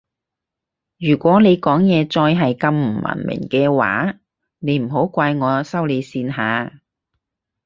[0.97, 4.15] 如果你講嘢再係咁唔文明嘅話
[4.57, 6.79] 你唔好怪我收你線吓